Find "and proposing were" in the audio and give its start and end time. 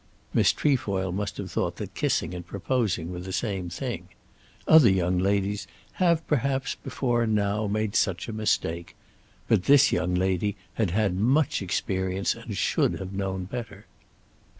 2.33-3.19